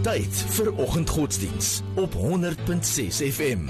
Tyd 0.02 0.34
vir 0.56 0.68
oggendgodsdiens 0.82 1.82
op 1.94 2.14
100.6 2.18 3.22
FM. 3.30 3.60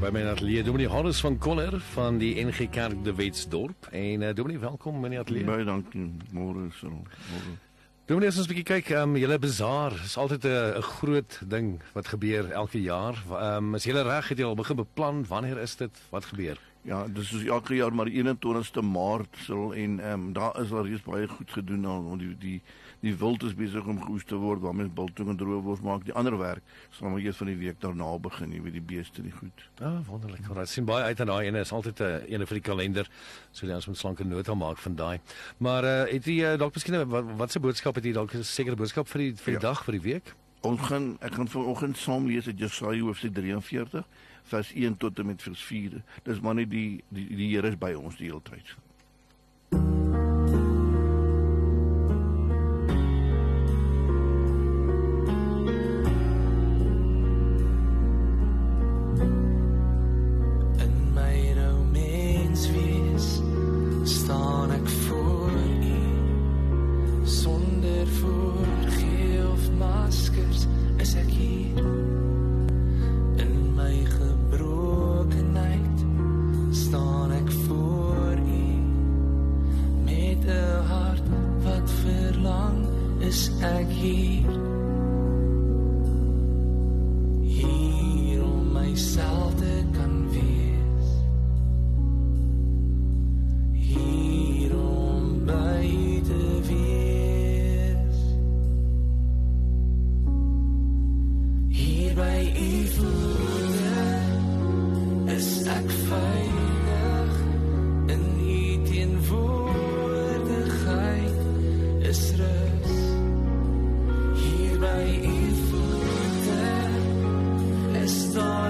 By 0.00 0.08
my 0.12 0.22
atelier 0.32 0.64
Dominee 0.64 0.88
Hannes 0.88 1.20
van 1.20 1.38
Konner 1.38 1.80
van 1.92 2.18
die 2.18 2.44
NG 2.44 2.68
Kerk 2.72 3.04
de 3.04 3.14
Wetsdorp 3.14 3.88
en 3.92 4.22
uh, 4.22 4.34
Dominee 4.34 4.58
welkom 4.58 5.04
in 5.04 5.10
die 5.14 5.20
atelier. 5.20 5.46
Baie 5.48 5.64
dankie. 5.64 6.10
Môre 6.32 6.66
is 6.68 6.84
al. 6.84 7.02
Môre. 7.30 7.69
Dominee, 8.10 8.26
as 8.26 8.38
ons 8.42 8.48
'n 8.48 8.50
bietjie 8.50 8.66
kyk, 8.66 8.88
ehm 8.90 9.12
um, 9.14 9.18
julle 9.22 9.36
bazaar 9.38 9.94
is 10.02 10.16
altyd 10.18 10.42
'n 10.42 10.82
groot 10.82 11.32
ding 11.46 11.78
wat 11.94 12.10
gebeur 12.10 12.50
elke 12.50 12.82
jaar. 12.82 13.14
Ehm 13.30 13.70
um, 13.70 13.74
is 13.78 13.86
julle 13.86 14.02
reg 14.02 14.28
het 14.28 14.38
jy 14.38 14.46
al 14.48 14.58
begin 14.58 14.82
beplan 14.82 15.22
wanneer 15.30 15.58
is 15.62 15.76
dit? 15.76 15.94
Wat 16.10 16.24
gebeur? 16.24 16.58
Ja, 16.82 17.04
dis 17.12 17.32
is 17.36 17.44
elke 17.44 17.74
jaar 17.76 17.92
maar 17.92 18.08
die 18.08 18.22
21ste 18.22 18.80
Maart 18.80 19.36
sal 19.44 19.74
en 19.76 19.98
ehm 20.00 20.12
um, 20.12 20.32
daar 20.32 20.56
is 20.62 20.70
al 20.72 20.86
reeds 20.86 21.02
baie 21.04 21.26
goed 21.28 21.50
gedoen 21.52 21.84
al 21.84 22.04
want 22.04 22.22
die 22.24 22.36
die 22.40 22.60
die 23.00 23.12
wild 23.16 23.42
is 23.44 23.54
besig 23.56 23.84
om 23.88 24.00
geoes 24.00 24.24
te 24.28 24.36
word 24.36 24.60
waar 24.60 24.74
mense 24.76 24.92
biltong 24.92 25.28
en 25.32 25.36
droëwors 25.40 25.80
maak. 25.84 26.04
Die 26.04 26.14
ander 26.16 26.36
werk 26.40 26.64
sal 26.96 27.12
maar 27.12 27.20
eers 27.20 27.36
van 27.40 27.48
die 27.52 27.56
week 27.60 27.80
daarna 27.80 28.08
begin, 28.18 28.52
jy 28.52 28.62
weet 28.64 28.76
die 28.76 28.86
beeste 28.92 29.24
nie 29.24 29.32
goed. 29.32 29.64
Ja, 29.80 29.92
oh, 29.92 30.00
wonderlik. 30.08 30.48
Ons 30.52 30.72
sien 30.76 30.88
baie 30.88 31.04
uit 31.04 31.20
aan 31.20 31.32
daai 31.32 31.46
ene. 31.46 31.64
Is 31.64 31.72
altyd 31.72 32.00
'n 32.00 32.04
uh, 32.04 32.32
ene 32.32 32.46
vir 32.46 32.60
die 32.60 32.66
kalender. 32.70 33.10
So 33.52 33.66
dan 33.66 33.76
ons 33.76 33.86
moet 33.86 33.98
slanke 33.98 34.24
nota 34.24 34.54
maak 34.54 34.78
van 34.78 34.96
daai. 34.96 35.20
Maar 35.58 35.84
uh, 35.84 36.12
het 36.12 36.24
jy 36.24 36.38
uh, 36.40 36.58
dalk 36.58 36.74
miskien 36.74 37.08
wat 37.08 37.24
wat 37.36 37.52
se 37.52 37.60
boodskap 37.60 37.94
het 37.94 38.04
jy 38.04 38.12
dalk 38.12 38.34
'n 38.34 38.44
sekere 38.44 38.76
boodskap 38.76 39.08
vir 39.08 39.20
die 39.20 39.32
vir 39.36 39.52
die 39.52 39.60
ja. 39.60 39.68
dag 39.68 39.84
vir 39.84 39.92
die 39.92 40.04
week? 40.12 40.34
Ons 40.60 40.80
gaan 40.80 41.16
ek 41.20 41.34
gaan 41.34 41.48
vanoggend 41.48 41.96
saam 41.96 42.26
lees 42.26 42.46
uit 42.46 42.58
Jesaja 42.58 43.00
hoofstuk 43.00 43.34
43 43.34 44.04
vers 44.50 44.72
1 44.74 44.96
tot 45.02 45.18
en 45.18 45.30
met 45.30 45.42
vers 45.42 45.64
4. 45.70 45.98
Dis 46.26 46.40
maar 46.44 46.58
net 46.58 46.70
die 46.70 47.02
die 47.08 47.26
die 47.30 47.50
Here 47.54 47.68
is 47.70 47.78
by 47.78 47.92
ons 47.98 48.18
die 48.20 48.30
hele 48.30 48.42
tyd. 48.46 48.76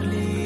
By 0.00 0.39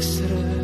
u 0.00 0.59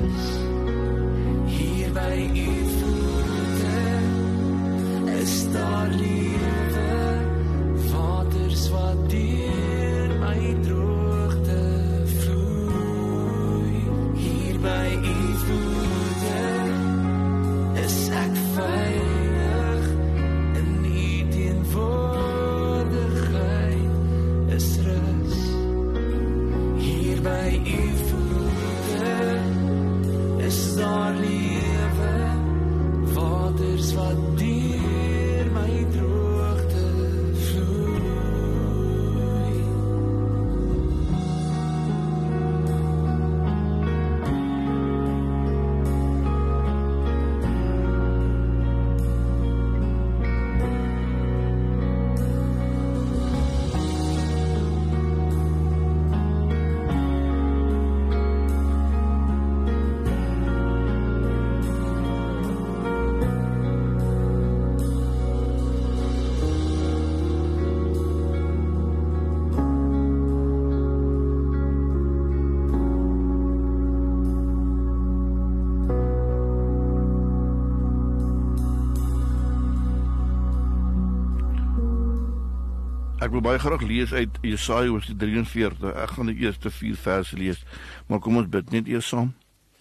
Ek 83.26 83.32
wil 83.34 83.42
baie 83.42 83.58
graag 83.58 83.82
lees 83.82 84.12
uit 84.14 84.36
Jesaja 84.46 84.86
hoofstuk 84.86 85.16
43. 85.18 85.80
Ek 85.98 86.12
gaan 86.14 86.28
die 86.30 86.36
eerste 86.44 86.70
4 86.70 86.94
verse 86.94 87.34
lees. 87.34 87.64
Maar 88.06 88.20
kom 88.22 88.36
ons 88.38 88.46
bid 88.46 88.70
net 88.70 88.86
eers 88.86 89.08
saam. 89.10 89.32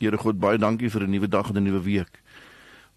Here 0.02 0.18
God, 0.18 0.40
baie 0.42 0.58
dankie 0.58 0.90
vir 0.90 1.06
'n 1.06 1.12
nuwe 1.14 1.28
dag 1.30 1.50
en 1.50 1.58
'n 1.58 1.64
nuwe 1.64 1.82
week. 1.86 2.24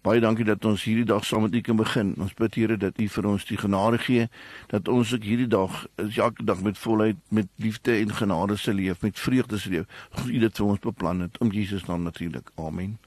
Baie 0.01 0.19
dankie 0.19 0.45
dat 0.45 0.65
ons 0.65 0.83
hierdie 0.83 1.05
dag 1.05 1.23
saam 1.25 1.41
met 1.41 1.53
U 1.53 1.61
kan 1.61 1.75
begin. 1.75 2.15
Ons 2.17 2.33
bid 2.33 2.55
Here 2.55 2.77
dat 2.77 2.97
U 2.97 3.07
vir 3.07 3.25
ons 3.25 3.45
die 3.45 3.57
genade 3.57 3.97
gee 3.97 4.29
dat 4.67 4.87
ons 4.87 5.13
ook 5.13 5.23
hierdie 5.23 5.47
dag, 5.47 5.87
elke 5.95 6.43
dag 6.43 6.61
met 6.61 6.77
volheid, 6.77 7.17
met 7.29 7.47
liefde 7.55 7.91
en 7.91 8.13
genade 8.13 8.57
se 8.57 8.73
leef, 8.73 9.01
met 9.01 9.19
vreugde 9.19 9.57
se 9.57 9.69
leef. 9.69 9.85
U 10.25 10.39
dit 10.39 10.57
vir 10.57 10.65
ons 10.65 10.79
beplan 10.79 11.19
het 11.19 11.37
om 11.37 11.51
Jesus 11.51 11.85
naam 11.85 12.03
natuurlik. 12.03 12.49
Amen. 12.55 12.97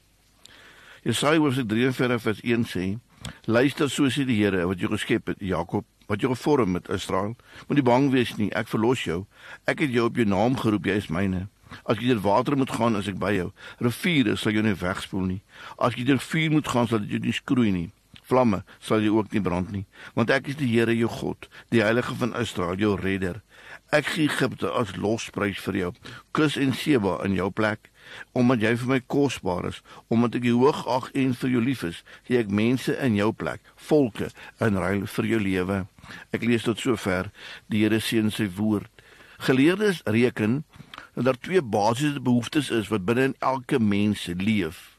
Jesaja 1.03 1.39
hoofstuk 1.39 1.67
43 1.67 2.21
vers 2.21 2.41
1 2.41 2.65
sê: 2.65 2.99
Luister 3.45 3.89
so 3.89 4.09
sê 4.09 4.25
die 4.25 4.39
Here 4.39 4.65
wat 4.67 4.79
jou 4.79 4.89
geskep 4.91 5.27
het, 5.27 5.39
Jakob, 5.39 5.85
wat 6.07 6.21
jou 6.21 6.31
gevorm 6.33 6.77
het, 6.77 6.89
Israel. 6.89 7.35
Moenie 7.67 7.85
bang 7.85 8.11
wees 8.11 8.35
nie, 8.37 8.51
ek 8.57 8.71
verlos 8.71 9.05
jou. 9.07 9.23
Ek 9.69 9.83
het 9.85 9.93
jou 9.93 10.07
op 10.09 10.19
jou 10.19 10.27
naam 10.27 10.57
geroep, 10.59 10.85
jy 10.89 10.99
is 11.01 11.09
myne. 11.13 11.47
As 11.89 11.97
jy 11.97 12.11
deur 12.11 12.21
water 12.25 12.57
moet 12.57 12.71
gaan, 12.71 12.95
as 12.95 13.09
ek 13.09 13.17
by 13.21 13.33
jou. 13.35 13.49
Riviere 13.81 14.37
sal 14.37 14.53
jou 14.53 14.63
nie 14.65 14.77
wegspoel 14.77 15.25
nie. 15.29 15.41
As 15.77 15.97
jy 15.97 16.05
deur 16.07 16.21
vuur 16.21 16.57
moet 16.59 16.69
gaan, 16.69 16.89
sal 16.89 17.03
dit 17.05 17.15
jou 17.15 17.23
nie 17.25 17.35
skroei 17.35 17.73
nie. 17.73 17.89
Vlamme 18.23 18.61
sal 18.79 19.03
jy 19.03 19.11
ook 19.11 19.33
nie 19.33 19.43
brand 19.43 19.71
nie, 19.75 19.83
want 20.15 20.31
ek 20.31 20.47
is 20.53 20.59
die 20.59 20.69
Here 20.71 20.93
jou 20.95 21.09
God, 21.11 21.49
die 21.75 21.83
Heilige 21.83 22.15
van 22.21 22.31
Israel, 22.39 22.79
jou 22.79 22.93
redder. 22.99 23.41
Ek 23.93 24.07
gee 24.15 24.29
Egipte 24.29 24.71
as 24.71 24.95
losprys 24.95 25.59
vir 25.65 25.79
jou, 25.79 25.91
Kus 26.31 26.55
en 26.57 26.71
Seba 26.77 27.19
in 27.27 27.35
jou 27.35 27.49
plek 27.51 27.91
omdat 28.31 28.61
jy 28.61 28.73
vir 28.81 28.91
my 28.93 28.99
kosbaar 29.07 29.67
is, 29.69 29.81
omdat 30.07 30.37
ek 30.39 30.47
jou 30.49 30.59
hoog 30.61 30.83
ag 30.87 31.09
en 31.17 31.33
vir 31.41 31.53
jou 31.55 31.63
lief 31.63 31.83
is, 31.87 32.03
gee 32.27 32.39
ek 32.41 32.53
mense 32.53 32.95
in 33.03 33.17
jou 33.19 33.31
plek, 33.33 33.61
volke 33.89 34.29
in 34.63 34.79
ruil 34.79 35.05
vir 35.15 35.29
jou 35.33 35.41
lewe. 35.43 35.83
Ek 36.35 36.45
lees 36.47 36.67
tot 36.67 36.79
sover 36.79 37.31
die 37.71 37.83
Here 37.83 37.99
seën 37.99 38.31
sy 38.31 38.49
woord. 38.57 38.89
Geleerdes 39.43 40.01
reken 40.05 40.63
dat 41.15 41.25
daar 41.25 41.39
twee 41.39 41.61
basiese 41.61 42.21
behoeftes 42.23 42.71
is 42.71 42.89
wat 42.93 43.05
binne 43.05 43.31
in 43.31 43.37
elke 43.41 43.79
mens 43.79 44.29
leef 44.39 44.92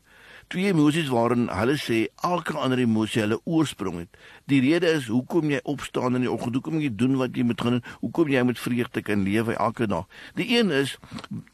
twee 0.49 0.71
emosies 0.73 1.09
waarin 1.13 1.49
hulle 1.53 1.77
sê 1.81 2.05
elke 2.27 2.57
ander 2.59 2.81
emosie 2.83 3.23
hulle 3.23 3.39
oorsprong 3.45 3.99
het. 4.03 4.19
Die 4.51 4.61
rede 4.65 4.91
is 4.93 5.07
hoekom 5.13 5.51
jy 5.53 5.61
opstaan 5.65 6.19
in 6.19 6.27
die 6.27 6.31
oggend, 6.31 6.57
hoekom 6.59 6.81
jy 6.83 6.91
doen 6.93 7.17
wat 7.21 7.37
jy 7.37 7.45
moet 7.49 7.61
gaan 7.61 7.79
doen, 7.79 7.85
hoekom 8.03 8.33
jy 8.33 8.43
met 8.49 8.61
vreugde 8.61 9.03
kan 9.07 9.25
lewe 9.25 9.57
elke 9.57 9.89
dag. 9.91 10.09
Die 10.39 10.49
een 10.57 10.71
is 10.75 10.97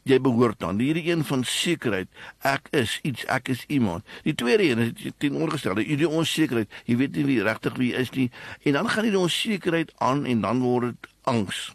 jy 0.09 0.19
behoort 0.21 0.63
aan, 0.63 0.81
hierdie 0.83 1.05
een 1.09 1.23
van 1.27 1.45
sekerheid, 1.47 2.09
ek 2.47 2.71
is 2.75 2.99
iets, 3.07 3.25
ek 3.31 3.53
is 3.55 3.65
iemand. 3.67 4.07
Die 4.27 4.35
tweede 4.35 4.67
een 4.67 4.85
is 4.87 5.11
teenoorgestelde, 5.23 5.85
jy 5.87 5.99
die 6.03 6.09
onsekerheid, 6.09 6.81
jy 6.85 6.97
weet 7.01 7.15
nie 7.19 7.27
wie 7.29 7.41
regtig 7.45 7.77
wie 7.79 7.93
is 7.97 8.11
nie 8.17 8.29
en 8.65 8.77
dan 8.77 8.89
gaan 8.89 9.07
jy 9.07 9.13
die 9.13 9.21
onsekerheid 9.21 9.93
aan 9.97 10.25
en 10.25 10.41
dan 10.41 10.61
word 10.65 10.91
dit 10.91 11.11
angs. 11.29 11.69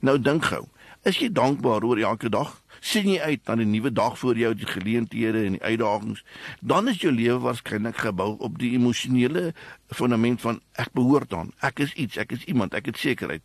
Nou 0.00 0.16
dink 0.18 0.48
gou, 0.50 0.64
is 1.06 1.20
jy 1.20 1.28
dankbaar 1.32 1.84
oor 1.84 2.00
elke 2.00 2.30
dag? 2.32 2.56
Sien 2.80 3.08
jy 3.08 3.20
uit 3.20 3.40
na 3.46 3.54
'n 3.54 3.70
nuwe 3.70 3.92
dag 3.92 4.18
voor 4.18 4.36
jou, 4.36 4.54
die 4.54 4.66
geleenthede 4.66 5.44
en 5.44 5.52
die 5.52 5.62
uitdagings, 5.62 6.24
dan 6.60 6.88
is 6.88 7.00
jou 7.00 7.12
lewe 7.12 7.38
waarskynlik 7.38 7.96
gebou 7.96 8.36
op 8.38 8.58
die 8.58 8.72
emosionele 8.72 9.54
fundament 9.88 10.40
van 10.40 10.60
ek 10.72 10.92
behoort 10.92 11.32
aan, 11.34 11.52
ek 11.60 11.78
is 11.78 11.92
iets, 11.92 12.16
ek 12.16 12.32
is 12.32 12.44
iemand, 12.44 12.74
ek 12.74 12.86
het 12.86 12.98
sekerheid. 12.98 13.42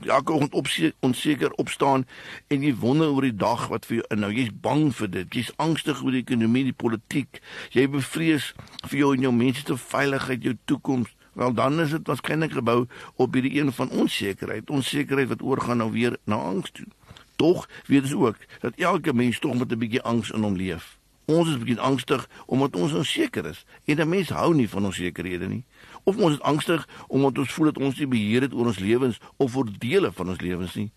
Elke 0.00 0.32
oggend 0.32 0.52
op 0.52 0.66
onseker 1.00 1.52
opstaan 1.52 2.06
en 2.48 2.62
jy 2.62 2.74
wonder 2.74 3.10
oor 3.12 3.22
die 3.22 3.36
dag 3.36 3.68
wat 3.68 3.86
vir 3.86 3.96
jou 3.96 4.04
inhou. 4.08 4.32
Jy's 4.32 4.52
bang 4.60 4.94
vir 4.96 5.10
dit. 5.10 5.34
Jy's 5.34 5.52
angstig 5.60 6.02
oor 6.02 6.14
die 6.16 6.22
ekonomie, 6.22 6.64
die 6.64 6.76
politiek. 6.76 7.40
Jy 7.76 7.84
bevrees 7.88 8.54
vir 8.86 8.98
jou 8.98 9.10
en 9.14 9.26
jou 9.28 9.32
mense 9.32 9.66
se 9.66 9.76
veiligheid, 9.76 10.42
jou 10.42 10.56
toekoms. 10.64 11.12
Wel 11.32 11.52
dan 11.54 11.80
is 11.80 11.90
dit 11.90 12.06
waarskynlik 12.06 12.56
gebou 12.56 12.86
op 13.16 13.36
hierdie 13.36 13.60
een 13.60 13.72
van 13.72 13.90
onsekerheid, 13.90 14.70
onsekerheid 14.70 15.28
wat 15.28 15.42
oorgaan 15.42 15.78
nou 15.78 15.92
weer 15.92 16.16
na 16.24 16.36
angs 16.36 16.72
toe. 16.72 16.86
Tog 17.40 17.68
weet 17.86 18.02
ons 18.02 18.14
ook 18.14 18.36
dat 18.60 18.74
elke 18.76 19.12
mens 19.12 19.38
tog 19.38 19.54
met 19.58 19.72
'n 19.72 19.78
bietjie 19.78 20.02
angs 20.02 20.30
in 20.30 20.42
hom 20.42 20.56
leef. 20.56 20.98
Ons 21.24 21.48
is 21.48 21.58
bietjie 21.58 21.80
angstig 21.80 22.28
omdat 22.46 22.76
ons 22.76 22.92
onseker 22.92 23.46
is 23.46 23.64
en 23.84 24.00
'n 24.00 24.08
mens 24.08 24.28
hou 24.28 24.54
nie 24.54 24.68
van 24.68 24.84
onsekerhede 24.84 25.48
nie. 25.48 25.64
Of 26.04 26.16
ons 26.16 26.34
is 26.34 26.40
angstig 26.40 26.88
omdat 27.08 27.38
ons 27.38 27.52
voel 27.52 27.64
dat 27.64 27.78
ons 27.78 27.98
nie 27.98 28.06
beheer 28.06 28.40
het 28.40 28.52
oor 28.52 28.66
ons 28.66 28.78
lewens 28.78 29.18
of 29.36 29.56
oor 29.56 29.68
dele 29.78 30.12
van 30.12 30.28
ons 30.28 30.40
lewens 30.40 30.74
nie. 30.74 30.90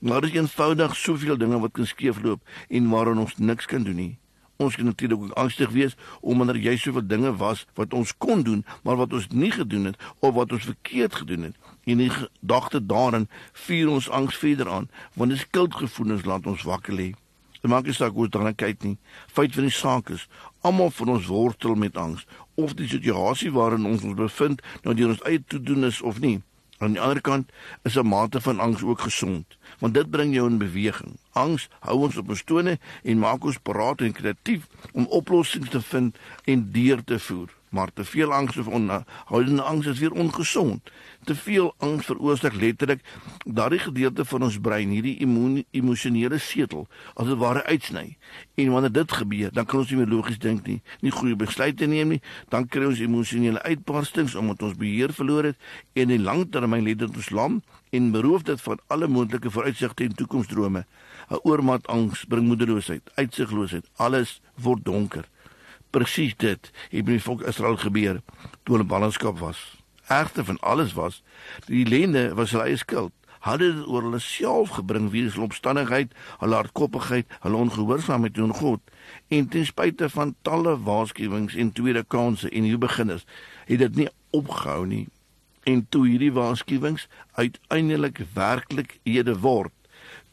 Maar 0.00 0.20
dit 0.20 0.30
is 0.30 0.36
eenvoudig 0.36 0.96
soveel 0.96 1.38
dinge 1.38 1.58
wat 1.58 1.72
kan 1.72 1.86
skeefloop 1.86 2.40
en 2.68 2.88
waaraan 2.88 3.18
ons 3.18 3.36
niks 3.36 3.66
kan 3.66 3.82
doen 3.82 3.96
nie. 3.96 4.18
Ons 4.56 4.76
kan 4.76 4.84
natuurlik 4.84 5.22
ook 5.22 5.32
angstig 5.32 5.70
wees 5.70 5.96
omdat 6.20 6.46
daar 6.46 6.56
jy 6.56 6.76
soveel 6.76 7.06
dinge 7.06 7.36
was 7.36 7.66
wat 7.74 7.94
ons 7.94 8.16
kon 8.16 8.42
doen, 8.42 8.64
maar 8.82 8.96
wat 8.96 9.12
ons 9.12 9.28
nie 9.28 9.50
gedoen 9.50 9.84
het 9.84 9.96
of 10.18 10.34
wat 10.34 10.52
ons 10.52 10.64
verkeerd 10.64 11.14
gedoen 11.14 11.42
het. 11.42 11.56
En 11.88 11.96
die 11.96 12.10
gedagte 12.12 12.82
daarin 12.86 13.28
vuur 13.52 13.88
ons 13.88 14.10
angs 14.10 14.36
verder 14.36 14.68
aan, 14.68 14.90
want 15.14 15.32
die 15.32 15.40
skuldgevoelens 15.40 16.26
laat 16.28 16.46
ons 16.46 16.66
wakker 16.68 16.92
lê. 16.92 17.14
Dit 17.62 17.70
maak 17.72 17.88
nie 17.88 17.94
saak 17.96 18.12
hoe 18.12 18.28
dan 18.28 18.52
kyk 18.54 18.84
nie. 18.84 18.98
Feit 19.32 19.56
van 19.56 19.66
die 19.66 19.72
saak 19.72 20.12
is, 20.12 20.26
almal 20.60 20.92
van 20.94 21.14
ons 21.16 21.30
wortel 21.32 21.74
met 21.80 21.96
angs 21.96 22.26
of 22.60 22.74
die 22.78 22.90
situasie 22.90 23.50
waarin 23.54 23.86
ons 23.86 24.04
ons 24.04 24.18
bevind 24.18 24.62
nou 24.84 24.94
deur 24.98 25.14
ons 25.14 25.24
eie 25.30 25.40
toedoen 25.40 25.88
is 25.88 26.02
of 26.02 26.20
nie. 26.20 26.36
Aan 26.78 26.94
die 26.94 27.02
ander 27.02 27.22
kant 27.24 27.50
is 27.88 27.96
'n 27.96 28.06
mate 28.06 28.40
van 28.40 28.60
angs 28.60 28.82
ook 28.82 29.00
gesond, 29.00 29.58
want 29.78 29.94
dit 29.94 30.10
bring 30.10 30.34
jou 30.34 30.46
in 30.46 30.58
beweging. 30.58 31.18
Angs 31.32 31.68
hou 31.80 31.98
ons 32.04 32.16
op 32.16 32.28
ons 32.28 32.44
tone 32.44 32.78
en 33.02 33.18
maak 33.18 33.44
ons 33.44 33.58
paraat 33.58 34.00
en 34.00 34.12
kreatief 34.12 34.68
om 34.92 35.06
oplossings 35.06 35.70
te 35.70 35.80
vind 35.80 36.18
en 36.44 36.68
deur 36.72 37.04
te 37.04 37.18
voer 37.18 37.57
maar 37.70 37.90
te 37.92 38.04
veel 38.04 38.32
angs 38.32 38.56
of 38.56 38.66
onhoudende 38.66 39.62
angs 39.62 39.86
is 39.86 39.98
weer 39.98 40.12
ongesond. 40.12 40.90
Te 41.24 41.34
veel 41.34 41.74
angs 41.78 42.06
veroorsaak 42.06 42.54
letterlik 42.54 43.00
daardie 43.44 43.78
gedeelte 43.78 44.24
van 44.24 44.42
ons 44.42 44.58
brein, 44.60 44.88
hierdie 44.88 45.16
emosionele 45.70 46.38
setel, 46.38 46.86
as 47.14 47.26
dit 47.26 47.38
ware 47.40 47.64
uitsny. 47.64 48.16
En 48.54 48.70
wanneer 48.70 48.92
dit 48.92 49.12
gebeur, 49.12 49.52
dan 49.52 49.66
kan 49.66 49.82
ons 49.82 49.90
nie 49.90 50.00
meer 50.00 50.12
logies 50.12 50.38
dink 50.38 50.66
nie, 50.66 50.80
nie 51.00 51.12
goeie 51.12 51.36
besluite 51.36 51.86
neem 51.86 52.16
nie, 52.16 52.20
dan 52.48 52.68
kry 52.68 52.88
ons 52.88 53.02
emosionele 53.04 53.62
uitbarstings 53.62 54.34
omdat 54.38 54.62
ons 54.62 54.78
beheer 54.78 55.12
verloor 55.12 55.50
het 55.52 55.68
en 55.92 56.10
in 56.14 56.24
langtermyn 56.24 56.86
lê 56.86 56.94
dit 56.98 57.16
ons 57.16 57.30
lam 57.30 57.60
en 57.92 58.10
beroof 58.12 58.44
dit 58.48 58.60
van 58.60 58.80
alle 58.92 59.08
moontlike 59.08 59.50
vooruitsigte 59.50 60.04
en 60.04 60.14
toekomsdrome. 60.14 60.84
'n 61.30 61.40
Oormaat 61.44 61.86
angs 61.86 62.24
bring 62.24 62.46
moedeloosheid, 62.46 63.02
uitsigloosheid, 63.14 63.84
alles 63.96 64.40
word 64.56 64.84
donker 64.84 65.28
presies 65.90 66.36
dit 66.36 66.70
het 66.90 67.04
met 67.04 67.14
die 67.16 67.22
volk 67.22 67.42
Israel 67.42 67.76
gebeur 67.76 68.20
toe 68.62 68.76
hulle 68.76 68.88
ballingskap 68.88 69.38
was. 69.38 69.60
Ergste 70.06 70.44
van 70.44 70.58
alles 70.60 70.92
was 70.92 71.22
die 71.66 71.86
lende 71.86 72.34
was 72.34 72.50
hulle 72.50 72.68
eie 72.68 72.76
skuld. 72.76 73.12
Hulle 73.46 73.68
het 73.70 73.86
oor 73.86 74.02
hulle 74.02 74.18
self 74.18 74.74
gebring 74.76 75.10
weens 75.10 75.36
hulle 75.36 75.46
omstandigheid, 75.46 76.14
hulle 76.40 76.58
hardkoppigheid, 76.58 77.26
hulle 77.44 77.56
ongehoorsaamheid 77.56 78.34
teenoor 78.34 78.58
God 78.60 78.80
en 79.28 79.48
ten 79.48 79.66
spyte 79.66 80.08
van 80.10 80.34
talle 80.42 80.74
waarskuwings 80.88 81.54
en 81.54 81.72
tweede 81.72 82.04
kansse 82.04 82.50
en 82.50 82.66
nuwe 82.66 82.82
beginners, 82.88 83.26
het 83.70 83.78
dit 83.84 84.02
nie 84.02 84.08
opgehou 84.30 84.86
nie. 84.86 85.06
En 85.68 85.86
toe 85.88 86.06
hierdie 86.08 86.32
waarskuwings 86.32 87.06
uiteindelik 87.36 88.24
werklikhede 88.34 89.38
word, 89.44 89.72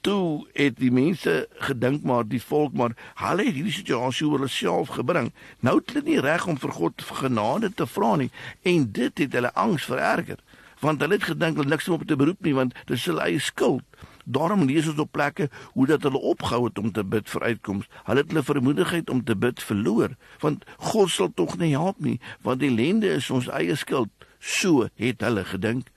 toe 0.05 0.45
het 0.53 0.77
die 0.77 0.91
mense 0.93 1.33
gedink 1.65 2.03
maar 2.05 2.27
die 2.29 2.41
volk 2.41 2.75
maar 2.77 2.93
hulle 3.23 3.47
het 3.47 3.55
hierdie 3.57 3.73
situasie 3.73 4.27
oor 4.27 4.43
hulle 4.43 4.51
self 4.53 4.91
gebring. 4.99 5.31
Nou 5.65 5.79
het 5.79 5.93
hulle 5.93 6.05
nie 6.05 6.19
reg 6.21 6.45
om 6.51 6.59
vir 6.61 6.73
God 6.77 7.05
genade 7.21 7.71
te 7.73 7.87
vra 7.89 8.11
nie 8.21 8.29
en 8.69 8.85
dit 8.93 9.23
het 9.23 9.33
hulle 9.33 9.53
angs 9.57 9.87
vererger 9.89 10.43
want 10.83 11.01
hulle 11.01 11.17
het 11.17 11.25
gedink 11.31 11.57
hulle 11.57 11.73
niks 11.73 11.87
om 11.89 11.97
op 11.97 12.05
te 12.05 12.17
beroep 12.19 12.45
nie 12.45 12.53
want 12.53 12.75
dit 12.83 12.93
is 12.97 13.07
hulle 13.09 13.23
eie 13.25 13.41
skuld. 13.41 14.05
Daarom 14.25 14.65
lees 14.69 14.89
ons 14.89 15.01
op 15.01 15.11
plekke 15.13 15.49
hoe 15.73 15.87
dat 15.89 16.05
hulle 16.05 16.21
opgehou 16.33 16.67
het 16.67 16.77
om 16.81 16.91
te 16.93 17.03
bid 17.05 17.29
vir 17.29 17.47
uitkoms. 17.49 17.89
Hulle 18.05 18.21
het 18.21 18.33
hulle 18.33 18.45
vermoedigheid 18.45 19.09
om 19.09 19.23
te 19.25 19.37
bid 19.37 19.63
verloor 19.71 20.13
want 20.45 20.69
God 20.91 21.09
sal 21.15 21.33
tog 21.33 21.57
nie 21.57 21.73
help 21.73 21.97
nie 21.97 22.19
want 22.45 22.61
die 22.61 22.69
ellende 22.69 23.09
is 23.17 23.33
ons 23.33 23.49
eie 23.49 23.73
skuld. 23.73 24.13
So 24.37 24.85
het 25.01 25.25
hulle 25.25 25.47
gedink 25.49 25.89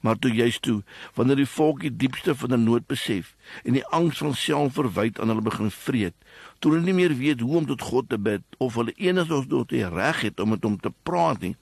maar 0.00 0.18
toe 0.18 0.32
juist 0.34 0.62
toe 0.62 0.82
wanneer 1.14 1.36
die 1.42 1.52
volk 1.54 1.80
die 1.80 1.96
diepste 1.96 2.34
van 2.34 2.52
'n 2.52 2.64
nood 2.64 2.86
besef 2.86 3.34
en 3.64 3.72
die 3.72 3.86
angs 3.86 4.18
van 4.18 4.34
selfverwyd 4.34 5.20
aan 5.20 5.28
hulle 5.28 5.48
begin 5.50 5.70
vreet 5.70 6.14
toe 6.58 6.72
hulle 6.72 6.84
nie 6.84 6.98
meer 7.00 7.16
weet 7.16 7.40
hoe 7.40 7.56
om 7.56 7.66
tot 7.66 7.82
God 7.82 8.08
te 8.08 8.18
bid 8.18 8.42
of 8.58 8.74
hulle 8.74 8.92
enigsins 8.96 9.46
tot 9.48 9.68
die 9.68 9.88
reg 9.88 10.20
het 10.20 10.40
om 10.40 10.48
met 10.48 10.62
hom 10.62 10.80
te 10.80 10.92
praat 11.02 11.40
nie 11.40 11.56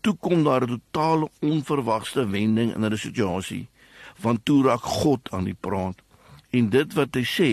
toe 0.00 0.16
kom 0.16 0.44
daar 0.44 0.62
'n 0.62 0.80
totale 0.80 1.28
onverwagte 1.40 2.28
wending 2.28 2.74
in 2.74 2.82
hulle 2.82 2.96
situasie 2.96 3.68
want 4.20 4.44
toe 4.44 4.62
raak 4.66 4.82
God 4.82 5.30
aan 5.30 5.44
die 5.44 5.56
praat. 5.58 6.00
En 6.50 6.68
dit 6.70 6.94
wat 6.98 7.16
hy 7.16 7.24
sê 7.26 7.50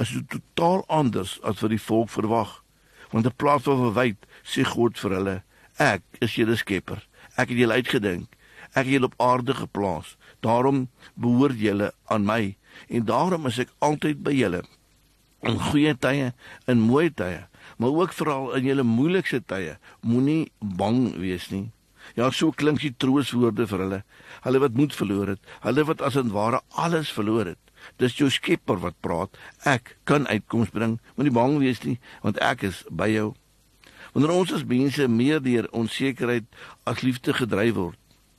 is 0.00 0.14
totaal 0.32 0.84
anders 0.88 1.36
as 1.42 1.60
wat 1.60 1.74
die 1.74 1.82
volk 1.82 2.10
verwag 2.14 2.62
want 3.08 3.24
in 3.24 3.32
plaas 3.40 3.64
van 3.64 3.78
verwyd 3.80 4.26
sê 4.44 4.64
God 4.68 4.98
vir 5.00 5.14
hulle 5.16 5.36
ek 5.80 6.02
is 6.24 6.34
julle 6.36 6.56
skepper. 6.60 7.00
Ek 7.40 7.48
het 7.52 7.60
julle 7.60 7.78
uitgedink 7.78 8.34
Ek 8.74 8.84
het 8.86 8.94
julle 8.94 9.10
op 9.10 9.20
aarde 9.22 9.54
geplaas. 9.54 10.16
Daarom 10.44 10.88
behoort 11.14 11.58
julle 11.60 11.92
aan 12.06 12.26
my 12.28 12.56
en 12.88 13.06
daarom 13.08 13.46
is 13.50 13.58
ek 13.58 13.72
altyd 13.84 14.22
by 14.22 14.34
julle. 14.36 14.62
In 15.46 15.58
goeie 15.70 15.94
tye 15.94 16.32
en 16.66 16.80
moeë 16.82 17.14
tye, 17.14 17.42
maar 17.78 17.94
ook 17.94 18.12
veral 18.12 18.52
in 18.58 18.66
julle 18.66 18.84
moeilikste 18.86 19.40
tye. 19.46 19.76
Moenie 20.02 20.50
bang 20.58 21.14
wees 21.18 21.48
nie. 21.54 21.68
Ja, 22.16 22.30
so 22.30 22.50
klink 22.50 22.80
die 22.82 22.94
trooswoorde 22.96 23.66
vir 23.68 23.84
hulle. 23.84 24.00
Hulle 24.46 24.62
wat 24.62 24.78
moed 24.78 24.94
verloor 24.96 25.34
het, 25.34 25.42
hulle 25.62 25.84
wat 25.88 26.02
as 26.04 26.16
en 26.18 26.32
ware 26.34 26.62
alles 26.70 27.12
verloor 27.14 27.52
het. 27.52 27.60
Dis 28.02 28.16
jou 28.18 28.30
Skepper 28.32 28.80
wat 28.82 28.98
praat. 29.04 29.36
Ek 29.68 29.96
kan 30.08 30.26
uitkoms 30.26 30.72
bring. 30.74 30.98
Moenie 31.16 31.34
bang 31.34 31.58
wees 31.62 31.84
nie, 31.84 31.98
want 32.24 32.40
ek 32.42 32.64
is 32.70 32.82
by 32.90 33.10
jou. 33.12 33.32
Wanneer 34.14 34.34
ons 34.34 34.52
as 34.56 34.66
mense 34.66 35.06
meer 35.12 35.42
deur 35.44 35.68
onsekerheid 35.76 36.46
as 36.88 37.04
liefde 37.06 37.34
gedryf 37.36 37.76
word, 37.76 37.98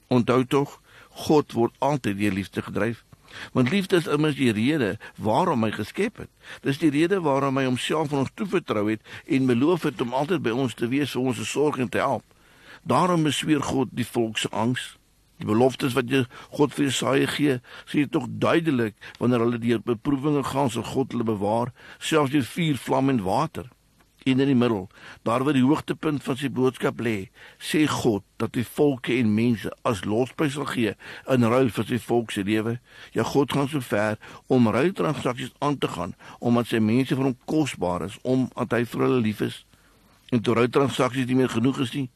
onthou 0.09 0.43
tog, 0.45 0.79
God 1.25 1.53
word 1.57 1.75
altyd 1.79 2.17
deur 2.19 2.35
liefde 2.37 2.61
gedryf. 2.65 3.05
Want 3.53 3.69
liefde 3.69 3.95
is 3.95 4.07
immers 4.07 4.35
die 4.35 4.51
rede 4.51 4.97
waarom 5.15 5.63
hy 5.63 5.71
geskep 5.75 6.23
het. 6.23 6.29
Dis 6.65 6.81
die 6.81 6.91
rede 6.93 7.21
waarom 7.25 7.57
hy 7.61 7.65
homself 7.67 8.13
aan 8.13 8.25
ons 8.25 8.33
toevertrou 8.33 8.87
het 8.89 9.05
en 9.25 9.49
beloof 9.49 9.85
het 9.89 10.01
om 10.01 10.15
altyd 10.17 10.41
by 10.45 10.53
ons 10.65 10.73
te 10.73 10.89
wees 10.89 11.13
vir 11.13 11.29
ons 11.31 11.43
sorg 11.51 11.77
en 11.77 11.89
te 11.89 12.01
help. 12.01 12.25
Daarom 12.83 13.27
besweer 13.27 13.61
God 13.61 13.93
die 13.93 14.07
volk 14.07 14.39
se 14.41 14.49
angs. 14.49 14.95
Die 15.39 15.47
beloftes 15.47 15.95
wat 15.95 16.09
jy 16.11 16.25
God 16.57 16.73
vir 16.75 16.89
Jesaja 16.89 17.27
gee, 17.31 17.59
sê 17.87 18.03
tog 18.11 18.25
duidelik 18.43 18.97
wanneer 19.21 19.45
hulle 19.45 19.59
deur 19.61 19.83
beproewinge 19.85 20.43
gaan, 20.43 20.71
sal 20.71 20.83
God 20.83 21.13
hulle 21.15 21.27
bewaar, 21.27 21.71
selfs 21.99 22.33
deur 22.33 22.43
vuur, 22.43 22.79
vlam 22.87 23.13
en 23.13 23.21
water. 23.23 23.69
En 24.29 24.41
in 24.43 24.49
die 24.51 24.57
middel, 24.57 24.83
daar 25.25 25.43
waar 25.43 25.57
die 25.57 25.65
hoogtepunt 25.65 26.21
van 26.23 26.37
sy 26.37 26.49
boodskap 26.53 26.99
lê, 27.01 27.15
sê 27.57 27.85
God 27.89 28.25
dat 28.41 28.53
die 28.53 28.65
volke 28.67 29.15
en 29.17 29.31
mense 29.33 29.71
as 29.89 30.03
losprys 30.05 30.53
sal 30.57 30.67
gee 30.69 30.93
in 31.33 31.47
ruil 31.49 31.71
vir 31.73 31.87
sy 31.89 31.97
volk 32.03 32.35
se 32.35 32.43
lewe. 32.45 32.75
Ja, 33.15 33.25
God 33.25 33.55
gaan 33.55 33.71
so 33.71 33.81
ver 33.81 34.19
om 34.47 34.69
ruiltransaksies 34.69 35.55
aan 35.65 35.79
te 35.81 35.89
gaan 35.95 36.13
omdat 36.39 36.69
sy 36.69 36.83
mense 36.83 37.15
vir 37.15 37.31
hom 37.31 37.37
kosbaar 37.49 38.05
is, 38.05 38.19
omdat 38.21 38.77
hy 38.77 38.83
vir 38.93 39.05
hulle 39.07 39.21
lief 39.25 39.41
is. 39.45 39.63
En 40.29 40.43
toe 40.45 40.57
ruiltransaksies 40.59 41.29
nie 41.29 41.41
meer 41.41 41.53
genoeg 41.55 41.81
is 41.87 41.95
nie, 41.97 42.09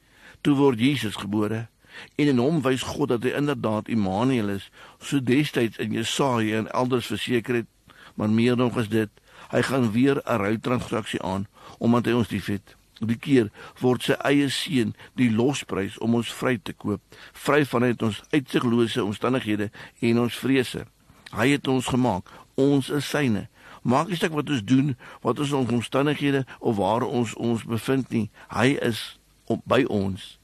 toe 0.46 0.58
word 0.60 0.84
Jesus 0.84 1.18
gebore 1.18 1.68
en 2.16 2.30
in 2.30 2.40
hom 2.42 2.62
wys 2.66 2.86
God 2.94 3.12
dat 3.14 3.26
hy 3.26 3.34
inderdaad 3.38 3.90
Immanuel 3.92 4.56
is, 4.56 4.70
so 4.98 5.22
destyds 5.22 5.80
in 5.82 5.94
Jesaja 5.94 6.62
en 6.62 6.72
elders 6.74 7.10
verseker 7.12 7.62
het, 7.62 7.70
maar 8.18 8.34
meer 8.34 8.58
nog 8.58 8.78
as 8.82 8.90
dit, 8.90 9.10
hy 9.54 9.62
gaan 9.62 9.92
weer 9.94 10.22
'n 10.26 10.42
ruiltransaksie 10.42 11.22
aan 11.22 11.46
omdat 11.78 12.10
hy 12.10 12.18
ons 12.18 12.32
liefhet. 12.34 12.76
Die 13.04 13.18
keer 13.20 13.50
word 13.82 14.06
sy 14.06 14.16
eie 14.28 14.50
seun 14.54 14.94
die 15.20 15.30
losprys 15.34 15.98
om 16.04 16.16
ons 16.20 16.32
vry 16.32 16.56
te 16.62 16.76
koop, 16.78 17.02
vry 17.34 17.64
van 17.68 17.90
uit 17.90 18.06
ons 18.06 18.22
uitsiglose 18.32 19.04
omstandighede 19.04 19.70
en 20.00 20.22
ons 20.24 20.38
vrese. 20.40 20.86
Hy 21.34 21.48
het 21.56 21.68
ons 21.68 21.90
gemaak, 21.90 22.30
ons 22.60 22.92
is 22.94 23.10
syne. 23.10 23.48
Maak 23.84 24.08
nie 24.08 24.20
saak 24.20 24.36
wat 24.38 24.52
ons 24.54 24.64
doen, 24.64 24.94
wat 25.26 25.42
ons 25.44 25.52
omstandighede 25.58 26.46
of 26.60 26.78
waar 26.80 27.04
ons 27.04 27.34
ons 27.36 27.66
bevind 27.68 28.14
nie, 28.16 28.30
hy 28.54 28.78
is 28.80 29.18
op 29.52 29.66
by 29.68 29.84
ons. 29.92 30.38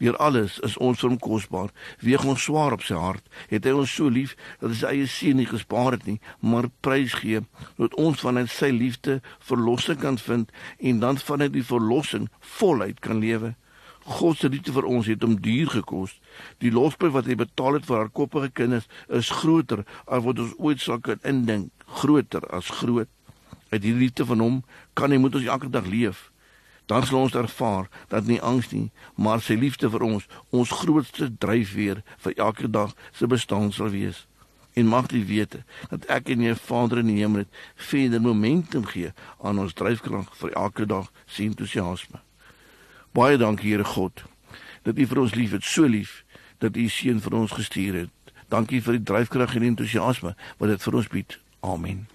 Deur 0.00 0.16
alles 0.16 0.56
is 0.64 0.78
ons 0.80 1.02
hom 1.04 1.18
kosbaar. 1.20 1.68
Weeg 2.00 2.22
ons 2.24 2.46
swaar 2.48 2.72
op 2.72 2.84
sy 2.86 2.96
hart. 2.96 3.26
Het 3.50 3.66
hy 3.68 3.74
ons 3.82 3.96
so 3.98 4.08
lief 4.08 4.32
dat 4.62 4.70
hy 4.72 4.78
sy 4.78 4.92
eie 4.94 5.08
seun 5.12 5.40
nie 5.42 5.48
gespaar 5.50 5.92
het 5.98 6.06
nie, 6.08 6.16
maar 6.40 6.70
prys 6.80 7.18
gee 7.20 7.42
dat 7.76 7.96
ons 8.00 8.24
vanuit 8.24 8.48
sy 8.48 8.70
liefde 8.72 9.18
verlossing 9.50 10.00
kan 10.00 10.16
vind 10.20 10.54
en 10.78 11.02
dan 11.04 11.20
vanuit 11.20 11.52
die 11.52 11.66
verlossing 11.66 12.30
voluit 12.56 13.04
kan 13.04 13.20
lewe. 13.20 13.52
God 14.08 14.40
se 14.40 14.48
liefde 14.48 14.72
vir 14.72 14.88
ons 14.88 15.12
het 15.12 15.20
hom 15.22 15.36
duur 15.44 15.68
gekos. 15.76 16.16
Die 16.64 16.72
losprys 16.72 17.12
wat 17.18 17.28
hy 17.28 17.36
betaal 17.36 17.76
het 17.76 17.88
vir 17.90 18.00
haar 18.00 18.12
koppige 18.16 18.48
kinders 18.56 18.88
is 19.12 19.28
groter 19.42 19.84
as 20.08 20.24
wat 20.24 20.40
ons 20.40 20.56
ooit 20.56 20.80
sal 20.80 21.04
kan 21.04 21.20
indink, 21.28 21.68
groter 22.00 22.48
as 22.48 22.72
groot. 22.80 23.12
Uit 23.68 23.84
die 23.84 23.94
liefde 23.94 24.24
van 24.26 24.40
hom 24.40 24.60
kan 24.96 25.12
hy 25.12 25.20
moet 25.20 25.36
ons 25.36 25.52
elke 25.52 25.68
dag 25.68 25.84
leef 25.92 26.29
dan 26.90 27.06
sal 27.06 27.20
ons 27.20 27.34
ervaar 27.38 27.86
dat 28.08 28.26
nie 28.26 28.40
angs 28.42 28.72
nie, 28.74 28.88
maar 29.14 29.38
sy 29.40 29.54
liefde 29.54 29.90
vir 29.94 30.02
ons 30.02 30.26
ons 30.50 30.72
grootste 30.80 31.28
dryfveer 31.38 32.02
vir 32.24 32.34
elke 32.34 32.66
dag 32.66 32.96
se 33.14 33.30
bestaan 33.30 33.70
sal 33.72 33.92
wees. 33.94 34.26
En 34.74 34.90
mag 34.90 35.06
jy 35.14 35.22
weet 35.28 35.54
dat 35.92 36.08
ek 36.10 36.32
en 36.34 36.42
jou 36.42 36.56
Vader 36.58 37.02
in 37.04 37.12
die 37.12 37.20
hemel 37.22 37.44
het 37.44 37.62
verder 37.90 38.22
momentum 38.26 38.90
gee 38.90 39.14
aan 39.38 39.62
ons 39.62 39.78
dryfkrag 39.78 40.34
vir 40.42 40.54
elke 40.58 40.86
dag 40.86 41.10
se 41.26 41.46
entoesiasme. 41.46 42.22
Baie 43.14 43.38
dankie 43.38 43.70
Here 43.70 43.86
God 43.86 44.26
dat 44.82 44.98
U 44.98 45.06
vir 45.06 45.18
ons 45.20 45.34
lief 45.36 45.54
het, 45.54 45.64
so 45.64 45.86
lief 45.86 46.22
dat 46.58 46.76
U 46.76 46.88
seun 46.88 47.20
vir 47.22 47.36
ons 47.36 47.52
gestuur 47.54 48.04
het. 48.04 48.32
Dankie 48.50 48.82
vir 48.82 48.98
die 48.98 49.06
dryfkrag 49.06 49.54
en 49.54 49.74
entoesiasme 49.74 50.34
wat 50.58 50.72
dit 50.74 50.88
vir 50.88 51.02
ons 51.02 51.12
bied. 51.12 51.38
Amen. 51.60 52.08